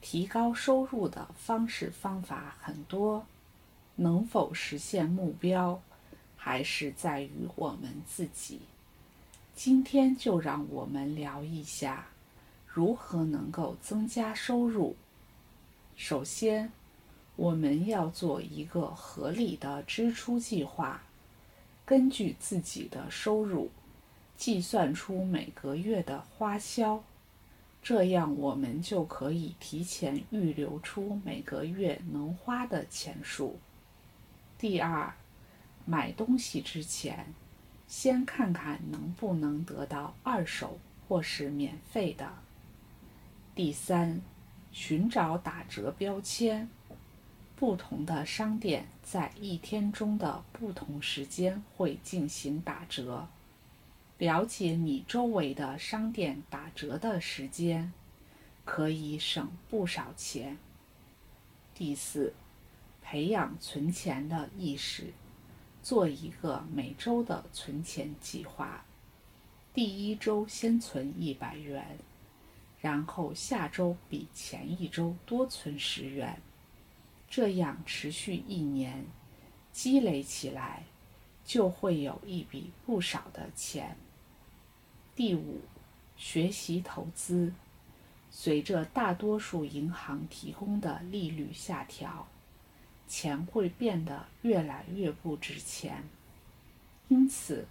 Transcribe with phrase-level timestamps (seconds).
[0.00, 3.26] 提高收入的方式方法很多，
[3.96, 5.80] 能否实现目标，
[6.36, 8.60] 还是在于我们自己。
[9.54, 12.06] 今天就让我们聊一下，
[12.66, 14.94] 如何能够增加收入。
[15.96, 16.70] 首先，
[17.36, 21.02] 我们要做一个合理的支出计划，
[21.84, 23.70] 根据自己的收入
[24.36, 27.02] 计算出每个月的花销，
[27.88, 33.60] 这样我们就可以提前预留出每个月能花的钱数。
[34.58, 35.14] 第二，
[35.84, 37.32] 买东西之前，
[37.86, 42.28] 先看看能不能得到二手或是免费的。
[43.54, 44.20] 第三，
[44.72, 46.68] 寻找打折标签。
[47.54, 53.28] 不同的商店在一天中的不同时间会进行打折。
[54.18, 57.92] 了解你周围的商店打折的时间，
[58.64, 60.56] 可以省不少钱。
[61.74, 62.32] 第四，
[63.02, 65.12] 培养存钱的意识，
[65.82, 68.86] 做一个每周的存钱计划。
[69.74, 71.98] 第一周先存一百元，
[72.80, 76.40] 然后下周比前一周多存十元。
[77.28, 79.04] 这样持续一年，
[79.72, 80.84] 积累起来，
[81.46, 83.96] 就会有一笔不少的钱。
[85.14, 85.60] 第五，
[86.18, 87.54] 学习投资。
[88.30, 92.26] 随着大多数银行提供的利率下调，
[93.08, 96.04] 钱会变得越来越不值钱。
[97.08, 97.66] 因此，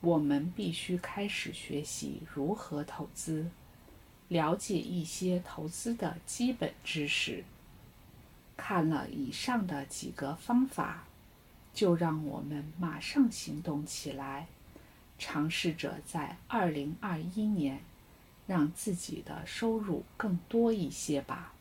[0.00, 3.48] 我们必须开始学习如何投资，
[4.26, 7.44] 了解一些投资的基本知识。
[8.56, 11.04] 看了以上的几个方法，
[11.72, 14.46] 就让我们马上行动起来，
[15.18, 17.80] 尝试着在二零二一年
[18.46, 21.54] 让自己的收入更多一些吧。